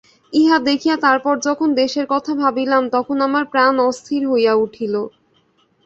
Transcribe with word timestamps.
ইহা 0.33 0.57
দেখিয়া 0.67 0.95
তারপর 0.97 1.33
যখন 1.47 1.69
দেশের 1.75 2.05
কথা 2.09 2.31
ভাবিলাম, 2.35 2.83
তখন 2.95 3.17
আমার 3.27 3.43
প্রাণ 3.53 3.73
অস্থির 3.89 4.21
হইয়া 4.31 4.53
উঠিল। 4.65 4.93